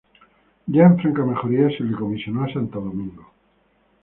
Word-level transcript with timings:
Ya 0.67 0.85
en 0.87 0.97
franca 0.97 1.23
mejoría, 1.23 1.69
se 1.77 1.83
le 1.83 1.95
comisionó 1.95 2.45
a 2.45 2.51
Santo 2.51 2.81
Domingo. 2.81 3.27